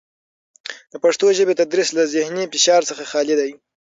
د 0.91 0.93
پښتو 1.03 1.25
ژبې 1.37 1.53
تدریس 1.59 1.89
له 1.97 2.03
زهني 2.13 2.45
فشار 2.53 2.81
څخه 2.89 3.03
خالي 3.11 3.35
دی. 3.41 3.51